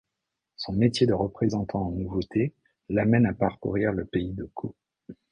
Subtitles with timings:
[0.55, 2.55] Son métier de représentant en nouveautés
[2.89, 4.75] l'amène à parcourir le Pays de Caux.